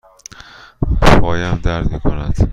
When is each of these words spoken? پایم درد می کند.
پایم 1.21 1.55
درد 1.55 1.91
می 1.91 1.99
کند. 1.99 2.49